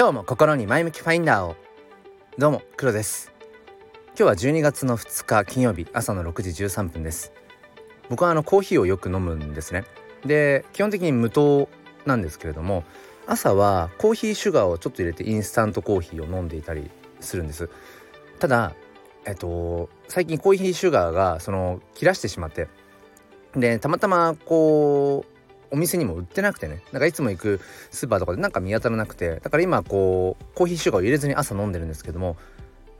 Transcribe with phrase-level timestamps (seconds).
[0.00, 1.56] 今日も心に前向きファインダーを。
[2.38, 3.30] どうも黒です。
[4.16, 7.34] 今日は12月の2日金曜日朝の6時13分です。
[8.08, 9.84] 僕はあのコーヒーをよく飲むんですね。
[10.24, 11.68] で基本的に無糖
[12.06, 12.82] なんですけれども
[13.26, 16.90] 朝はコーヒーシュガーをちょっと入れてインスタントコーヒーを飲んでいたり
[17.20, 17.68] するんです。
[18.38, 18.72] ただ
[19.26, 22.68] えっと最近コーヒーシュガーがその切らしてしまって
[23.54, 25.39] でたまたまこう
[25.70, 26.82] お店にも売ってなくてね。
[26.92, 27.60] なんかいつも行く
[27.90, 29.40] スーパーとかでなんか見当たらなくて。
[29.40, 32.36] だから今こうコーヒーシュガーを入れずに朝飲んでるんですけども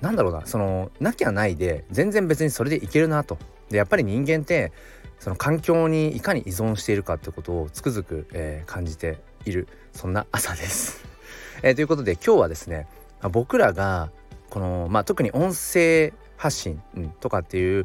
[0.01, 3.39] なんだろうなそのなきゃないで全然別にそれでいけるなと。
[3.71, 4.73] でやっぱり人間って
[5.19, 11.05] その環境にいかに依存しているかってことをつくづく、えー、感じているそんな朝です。
[11.63, 12.87] え、ということで今日はですね
[13.31, 14.11] 僕らが
[14.49, 16.83] この、まあ、特に音声発信、
[17.21, 17.85] とかっていう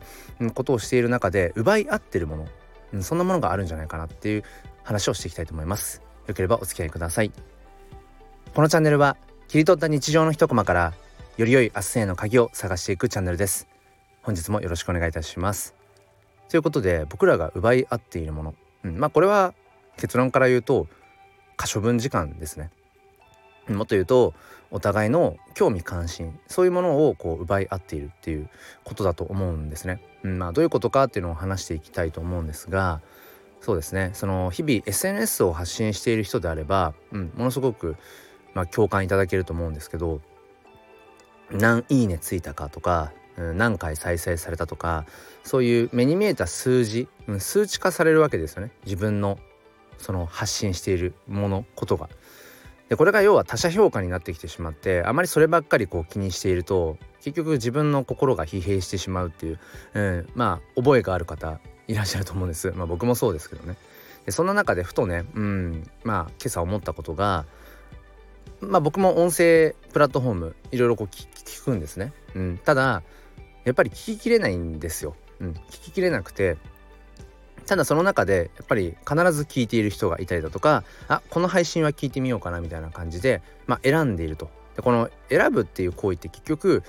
[0.54, 2.48] ことをしている中で奪い合ってるも
[2.93, 4.43] の、そんなものがあるんじゃないかなっていう
[4.85, 6.02] 話をしていきたいと思います。
[6.27, 7.32] よければお付き合いください。
[8.54, 9.18] このチャンネルは
[9.49, 10.93] 切り取った日常の一コマから
[11.37, 13.68] より良い明日への鍵を探していくチャンネルです。
[14.21, 15.76] 本日もよろしくお願いいたします。
[16.49, 19.54] ということで僕らが奪い合っているもの、うん、まあこれは
[19.98, 20.88] 結論から言うと
[21.57, 22.71] 可処分時間ですね。
[23.67, 24.34] もっと言うと
[24.71, 28.49] お互いの興味関心そういうものをこう奪い合っているっていう
[28.84, 30.01] ことだと思うんですね。
[30.23, 33.01] うん、まあどういうことかっていうのを話していきたいと思うんですが
[33.66, 37.96] そうですねその日々 SNS を発信している人であれば、うん、ものすごく、
[38.54, 40.22] まあ、共感いただけると思うんですけど
[41.49, 45.07] 何いいねついたかとか、うん、何回再生されたとか
[45.44, 49.40] そういう目に見えた数字、うん、数値化されるわけですよね自分の
[49.98, 52.07] その発信しているものことが。
[52.90, 59.60] でこれが要は他者評価になってきてしまってあまりそればっかりこう気にしていると結局自分の心が疲弊してしまうっていう、
[59.96, 62.72] うん、まあ覚えがある方いらっしゃると思うんです。
[62.72, 63.78] まあ僕もそうですけどね。
[64.25, 67.46] でそんな中でふとね、うん、まあ今朝思ったことが、
[68.62, 72.13] まあ僕も音声プラットフォームいろいろこう聞くんですね。
[72.34, 73.03] うん、ただ
[73.63, 75.16] やっぱり聞ききれないんですよ。
[75.40, 76.57] うん、聞ききれなくて
[77.66, 86.84] ただその中でやっぱり必ず聞いている人がいたりだとかあこの配信は聞いてみようかなみたいな感じで、まあ、選んでいるとでこの選ぶっていう行為って結局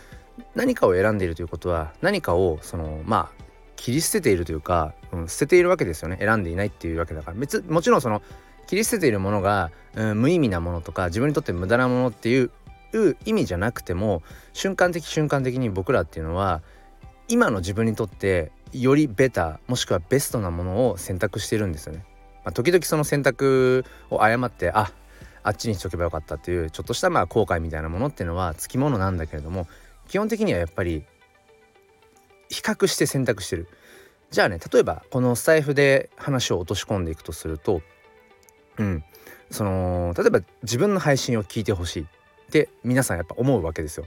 [0.54, 3.45] 何かを選んでいるということは何かをそのまあ
[3.76, 8.22] 切り捨てているというか、うん、捨てているわけですよね選んでいないっていうわけだから別もちろんその
[8.66, 12.50] 切り捨てているものが、うん、無意味なものとか自分にとって無駄なものっていう
[13.24, 14.22] 意味じゃなくても
[14.52, 16.62] 瞬間的瞬間的に僕らっていうのは
[17.28, 22.04] 今の自分にとってよりベターもしくはベストなものを選択してるんですよね。
[22.44, 24.92] まあ、時々その選択を誤ってあ
[25.42, 29.66] あっちにしとけばよかったっていうちょっとしたまあ後悔みたいなものっていうのはつきものなんだけれども
[30.08, 31.04] 基本的にはやっぱり
[32.48, 33.68] 比較して選択してる
[34.30, 37.82] じゃあね例えばこのスタイフで話を落とし込んでいくとすると
[38.78, 39.04] うん
[39.50, 42.06] その例えば自分の配信を聞いてほしいっ
[42.50, 44.06] て皆さんやっぱ思うわけですよ。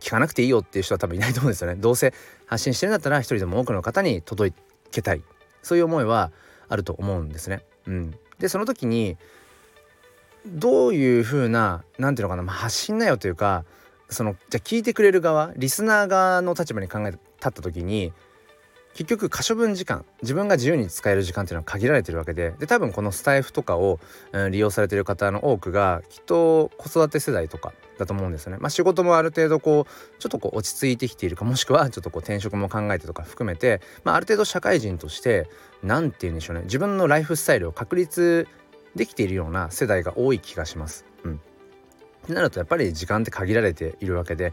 [0.00, 1.76] 聞かなくていいよっていう人は多分いないと思うんですよね。
[1.76, 2.14] どうせ
[2.46, 4.54] 発信してるんだったら一人でも多くの方に届
[4.90, 5.22] けたい
[5.62, 6.30] そういう思いは
[6.68, 7.64] あると思うんですね。
[7.86, 9.16] うん、でその時に
[10.46, 13.64] どういうふうな何ていうのかな、まあ、発信なよというか
[14.08, 18.12] そのじゃあ聞いてくれる側リスナー側の立場に考え立った時に
[18.94, 24.00] 結局可処分時間自分が自由に使える時間っていうのは限られてるわけでで多分このスタイフとかを、
[24.32, 28.58] うん、利用されてる方の多くがきっと子育て世代とかだと思うんですよね。
[28.58, 35.48] まあ、仕事もある程度こうちょっとこう落ち着いてきているかもしくはちょっとこう転職も考えてとか含めて、まあ、ある程度社会人として
[35.84, 38.48] 何て言うんでしょうね自分のライフスタイルを確立
[38.96, 41.04] できているような世代が多い気がします。
[42.28, 44.52] ってなるとやっぱり時間って限られているわけで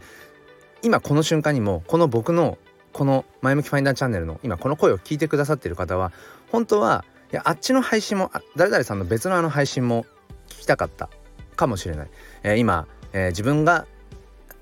[0.82, 2.56] 今この瞬間にもこの僕の
[2.92, 6.12] この前向きファインダーチャンネルの今この声を聞いてくださってる方は
[6.50, 10.06] 本当はいやあっちの配信も誰々さんの別のあの配信も
[10.48, 11.10] 聞きたかった
[11.54, 12.08] かもしれない、
[12.42, 13.86] えー、今、えー、自分が、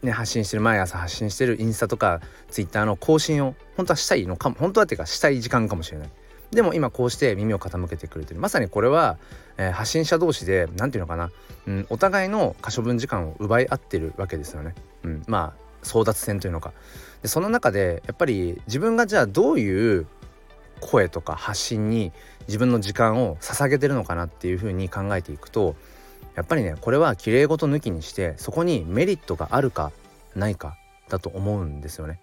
[0.02, 2.20] ね、発信してる毎朝発信してるインスタとか
[2.50, 6.10] ツイッターの更新を本当はしたいのかも本当はっていうかしたい時間かもしれない。
[6.54, 8.40] でも今こうして耳を傾けてくれてる。
[8.40, 9.18] まさにこれは、
[9.56, 11.30] えー、発信者同士で何て言うのかな、
[11.66, 14.74] うん、お互いの可処分時間を奪い合ってるわけですよね、
[15.04, 16.72] うん、まあ争奪戦というのか。
[17.22, 20.06] でその中でやっぱり自分がじゃあどういう
[20.80, 22.12] 声とか発信に
[22.46, 25.76] 自分の時間を捧げてるのかなっていうふうに考えていくと
[26.34, 29.92] やっぱりねこれは綺麗事抜きにしてそこにメリットがあるか
[30.34, 30.76] ないか
[31.08, 32.20] だと思うんですよね。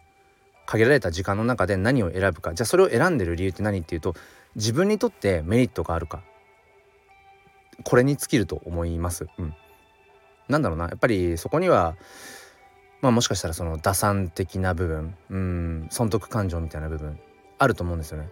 [0.72, 4.16] 限られた時間の中で何を選ぶかじゃあそれを選んでる理由って何っていうと
[4.56, 6.24] 自分にとってメリットがあるか
[7.84, 9.28] これに尽きると思います。
[9.38, 9.54] うん、
[10.48, 11.98] なんだろうなやっぱりそこには
[13.02, 17.20] まあもしかしたらその打算的な部分うん損得感情みたいな部分
[17.58, 18.30] あると思うんですよね。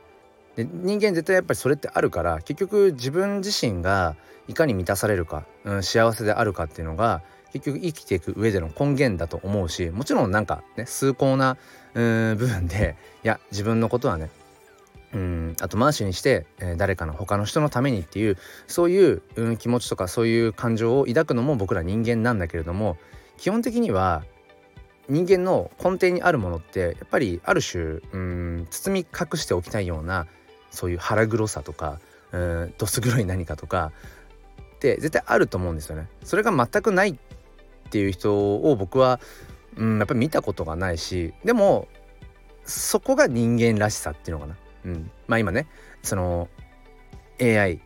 [0.55, 4.15] で人間絶対やっぱりそれってあるから結局自分自身が
[4.47, 7.21] いかに満たされるか、うん、幸せであるかっていうのが
[7.53, 11.57] 結局生きていく上での根源だと思うしもちろんなんかね崇高な
[11.93, 14.29] 部分でいや自分のことはね
[15.13, 18.37] うん後回しにして、えー、誰かの他の人のためにっていう
[18.67, 22.97] そういう、うん、気持ちとかそういう感情を抱くのも僕ら人間なんだけれども
[23.37, 24.23] 基本的には
[25.07, 30.27] 人間の根底にあるものってやっぱりある種うん包み隠しておきたいような
[30.69, 31.99] そういう腹黒さとか
[32.31, 33.91] うんどす黒い何かとか
[34.75, 36.07] って絶対あると思うんですよね。
[36.23, 37.17] それが全くない
[37.89, 39.19] ていう人を僕は
[39.77, 41.87] うんやっぱり見たことがないしでも
[42.65, 44.57] そこが人間らしさっていうのかな。
[44.85, 45.67] うん、まあ今ね
[46.03, 46.47] その
[47.41, 47.81] AI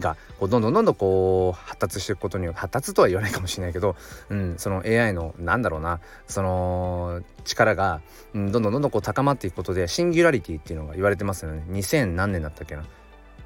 [0.00, 3.96] がこうどんどんどんどんこう発達していくことによって発達とは言わないかもしれないけど、
[4.28, 8.00] うん、その AI のなんだろうなその力が、
[8.34, 11.64] うん、どんどんどんどんこう高まっていくことでシンギュラリティっていうのが言われてますよね。
[11.70, 12.84] 2000何年だったっけな。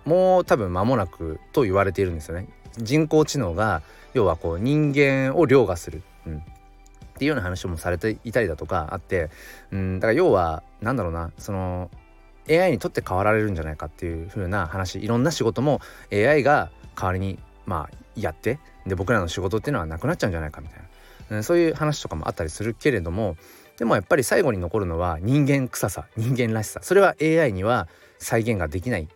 [0.07, 2.49] もう多分間もなくと言われているんですよね。
[2.79, 3.83] 人工知能が
[4.15, 6.41] 要はこう人間を凌駕する、うん、っ
[7.19, 9.31] ていうような話もされていたりだとかあって、
[9.73, 11.33] うん、だから要はなんだろうな。
[11.39, 11.91] その
[12.49, 15.03] AI にとって変わられるんじゃないかっていう風な話。
[15.03, 15.81] いろんな仕事も
[16.13, 18.61] AI が代わりにまあやって。
[18.87, 20.79] で僕らの仕事っていうのはなくなっちゃうんじゃないかみたい
[21.31, 23.37] な、うん、そういう話とかもあったりするけれども。
[23.79, 26.07] でもやっぱり最後に残るのは人間臭さ。
[26.17, 26.81] 人間らしさ。
[26.83, 27.89] それは AI には
[28.19, 29.09] 再現ができない。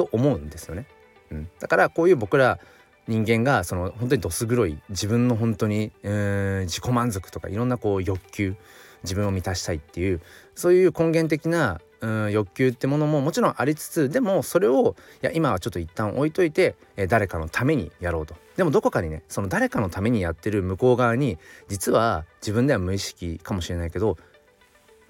[0.00, 0.86] と思うんですよね。
[1.30, 2.58] うん、だからこういう僕ら
[3.06, 8.56] 人間がその本当にどす黒い自分の本当に、えー、自己満足とかいろんなこう欲求
[9.02, 10.22] 自分を満たしたいっていう
[10.54, 21.36] そういう根源的なうん欲求ってものももちろんありつつでもそれをいや今はちょっと一旦置いといて、えー、誰かのためにやろうとでもどこかにねその誰かのためにやってる向こう側に
[21.68, 24.16] 実は自分では無意識かもしれないけど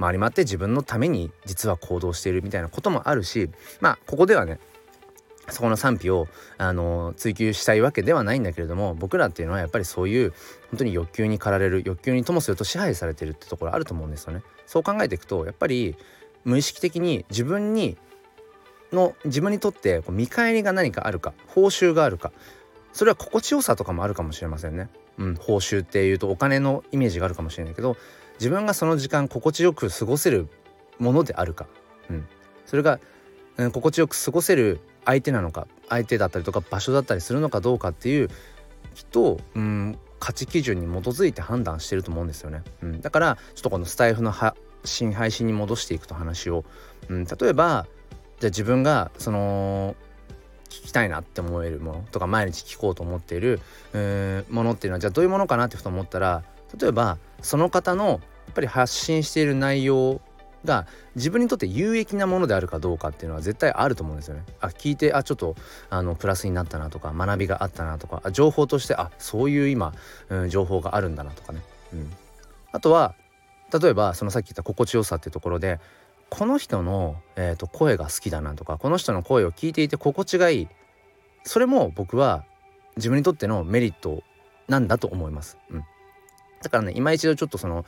[0.00, 3.50] 回り回って自分のために実は行動しているみたいなこともあるし
[3.80, 4.58] まあここではね
[5.50, 10.32] そこの賛否をあの追求したいわけではないんだけれども僕らっていうのはやっぱりそういう
[10.70, 14.42] 本当に欲求に駆られる欲求にともすると支配されてるってところあると思うんですよね。
[14.66, 15.96] そう考えていくとやっぱり
[16.44, 17.96] 無意識的に自分に
[18.92, 22.32] の自分にとってこう見返りが何かあるか報酬があるか
[22.92, 24.88] それは心地よさとかもあるかもしれませんね。
[25.18, 27.96] うん、報酬っていうとお金のイメージがあるかもしれないけど
[28.38, 30.48] 自分がその時間心地よく過ごせる
[30.98, 31.66] ものであるか、
[32.08, 32.26] うん、
[32.64, 33.00] それが、
[33.58, 38.28] うん、心地よく過ごせる相手なのか相手だったりとか場所だったりするのかどうかっていう
[38.94, 42.62] きっと、うん、価値基準に基づいて判断してると思うんですよね。
[42.82, 44.32] うん、だからちょっとこのスタイフの
[44.84, 46.64] 新配信に戻していくと話を、
[47.08, 47.86] うん、例えば
[48.40, 49.96] じゃあ自分がその
[50.68, 53.60] 聞きたいなって思えるものとか毎日聞こうと思っている、
[54.50, 56.44] ものっていうのはじゃあどういうものかなってふと思ったら
[56.78, 58.20] 例えばその方のやっ
[58.54, 60.20] ぱり発信している内容
[60.64, 60.86] が
[61.16, 64.44] 自分にとって有益なものであるかどうかっていうのは絶対あると思うんですよね。
[64.60, 65.56] あ聞いてあちょっと
[65.88, 69.94] あのプラスになったなとか学びがあったなとかあ情報としてあそういう今、
[70.28, 71.62] うん、情報があるんだなとかね。
[71.92, 72.12] うん、
[72.72, 73.14] あとは
[73.72, 75.80] 例えばそのさっき言った心地よさっていうところで
[76.28, 80.68] この人の、えーと、声が好きだなとかこの人の声を聞いていて心地がいい
[81.44, 82.44] それも僕は
[82.96, 84.22] 自分にとってのメリット
[84.68, 85.58] なんだと思います。
[85.70, 85.84] うん、
[86.62, 87.84] だからね今一度ちょっとその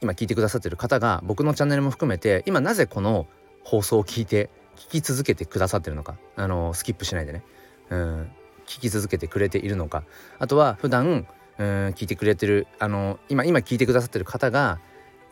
[0.00, 3.26] 今聞いてくださってる方が僕のチャンネルも含めて今なぜこの
[3.64, 7.42] 放送を聞いて聞き続けてくださってるのかあのスキップしないでね。
[7.90, 8.30] うん。
[8.66, 10.02] 聞き続けてくれているのか。
[10.38, 11.26] あとは普段
[11.58, 14.78] うん聞いてくれてるあの今今聞いてくださってる方が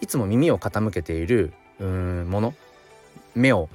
[0.01, 2.55] いつも耳を傾けているうんもの
[3.35, 3.69] 目を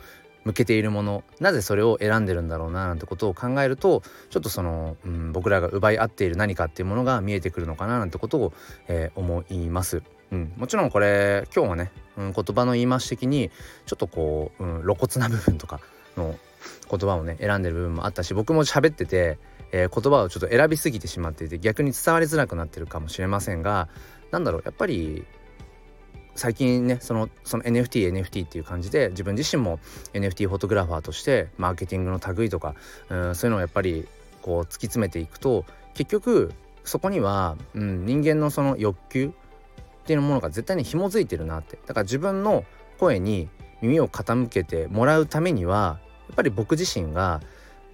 [0.45, 8.53] 向けているものなぜそれを選んでるんだろうななんてことを考えるとちょっとその、うん、僕らが奪い合っている何かっていうものが見えてくるのかななんてことを、
[8.87, 10.01] えー、思います。
[10.31, 13.49] うん、もちろんこれ今日はね、うん、言葉の言い回し的に
[13.85, 15.79] ちょっとこう、うん、露骨な部分とか
[16.17, 16.35] の
[16.89, 19.37] 言葉をね選んでる部分もあったし僕も喋ってて、
[19.71, 23.89] えー、言葉をちょっと選びすぎてしまっていて逆に伝わりづらくなってるかもしれませんが
[24.31, 25.25] 何だろうやっぱり
[26.35, 29.79] 最近ねそのその NFT NFT っていう感じで自分自身も
[30.13, 32.75] NFT フォトグラファーとしてマーケティングの類とか、
[33.09, 34.07] うん、そういうのをやっぱり
[34.41, 36.53] こう突き詰めていくと結局
[36.85, 39.33] そこには、うん、人間のその欲求
[40.09, 41.77] っていうものが絶対に紐づいてるなって。
[41.85, 42.65] だから自分の
[42.97, 43.47] 声に
[43.79, 45.99] 耳を傾けてもらうためには
[46.29, 47.41] やっぱり僕自身が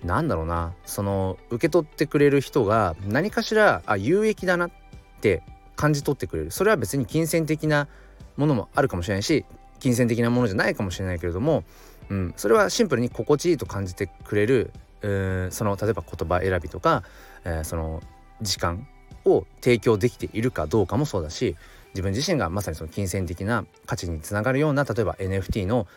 [0.02, 4.72] 何だろうなその受け取ってくれる人が何かしらあ有益だなっ
[5.20, 5.44] て
[5.76, 6.52] 感じ取ってくれる。
[6.52, 7.90] それは別に金銭的な
[8.38, 9.44] ものもあるかもしれないし
[9.80, 11.66] 金銭的なものじゃないかもしれないけれども、
[12.10, 17.04] うん、それはシンプルに心地いいと感じてくれる、えー、その例えば言葉選びとか、
[17.44, 18.02] えー、その
[18.42, 18.88] 時間
[19.26, 21.56] を提供できているかどうかもそうだし
[21.96, 25.88] 自分自身がまさにその金銭的な価値につながるような例えば NFT の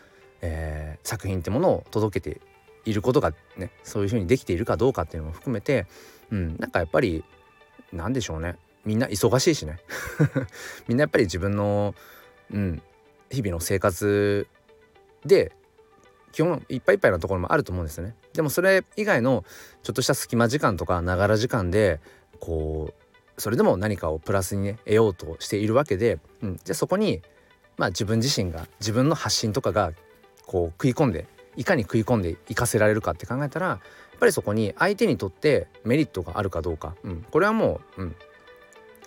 [0.41, 2.41] えー、作品ってものを届けて
[2.85, 5.87] いることがねそういうふうにできているかどうかっていうのも含めて、
[6.31, 7.25] うん、なんかやっぱり
[7.93, 9.79] 何でしょうねみんな忙しいしね
[10.87, 11.95] みんなやっぱり自分の、
[12.53, 12.83] うん、
[13.31, 14.47] 日々の生活
[15.25, 15.53] で
[16.33, 18.15] 基本いっぱいいっぱいなところもあると思うんですよね。
[18.35, 19.45] でもそれ以外の
[19.83, 22.01] ちょっとした隙間時間とかながら時間で
[22.39, 23.08] こう
[23.39, 27.23] それでも何かをプラスにね得ようとしているわけで、うん、じゃあそこに
[27.77, 29.93] まあ自分自身が自分の発信とかが
[30.47, 31.27] こう食い込んで
[31.57, 33.79] いかに食い込んでいかせられるかって考えたらやっ
[34.19, 38.17] ぱりそこに相手にとってメリットがあるかどうか、うん、これはもう、うん、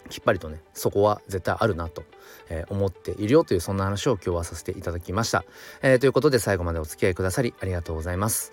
[0.10, 2.04] きっぱりとねそこは絶対あるなと、
[2.50, 5.44] えー、思っているよというそんな話を今日はさせていただきました、
[5.82, 8.52] えー、ということで最後までお付き合いくださりありがとうございます、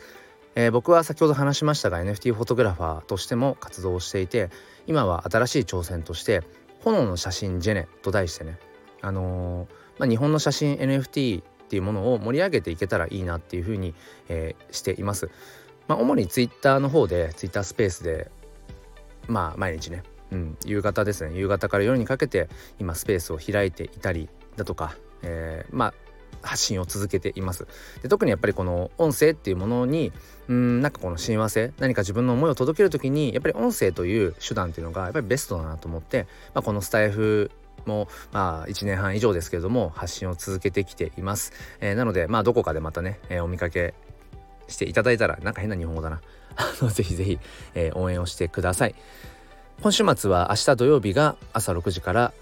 [0.54, 4.50] えー、僕は先ほど話しましたが NFT フォトグラファーとしても活動をしていて
[4.88, 6.42] 今は新しい挑戦として
[6.82, 8.58] 炎の写真ジェネと題してね
[9.00, 9.68] あの
[9.98, 13.94] まあ、日本の写真 NFT っていうものを盛り上げていけたらいいなっていうふうに、
[14.28, 15.30] えしています。
[15.86, 18.30] まあ、主にツイッターの方でツイッタースペースで
[19.26, 25.94] まあ毎日ねうん、夕方ですね夕方から夜にかけて今スペースを開いていたりだとか、えー、まあ
[26.42, 27.66] 発信を続けています。
[28.02, 30.12] で特にやっぱりこの音声っていうものに
[30.48, 37.50] うんなんかこの親和性何か自分の思いを届ける時にやっぱり音声という手段っていうのがやっぱりベストだなと思って、まあ、このスタイフ
[37.86, 43.94] もまあ1年半以上ですけれども発信を続けてきています、えー、なのでまあどこかでまたね、えー、お見かけ
[44.68, 46.20] していただいたらなんか変な日本語だな。
[46.56, 47.38] あのぜひぜひ、
[47.74, 48.94] えー、応援をしてください。
[49.80, 52.32] 今週末は明日土曜日が朝6時から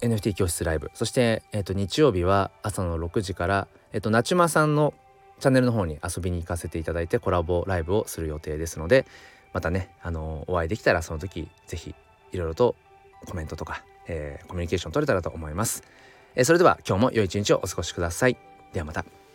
[0.00, 0.90] NFT 教室ライブ。
[0.94, 4.94] そして、えー、と日曜日は朝の6時から、えー、となちまさんの
[5.40, 9.06] チャンネルの方に遊びに行かせていただいてコラボライブをする予定ですので
[9.52, 11.94] またね、あの、お会いできたらその時是非
[12.32, 12.76] いろいろと
[13.26, 15.82] コメントとか、えー、コミュニケーション取れたらと思います、
[16.34, 18.36] えー、それでは今日も良い一日をお過ごしください。
[18.74, 19.25] ではまた。